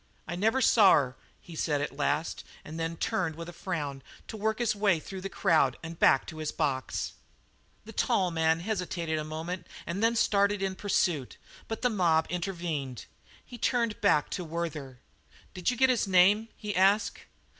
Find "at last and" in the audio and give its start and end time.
1.79-2.79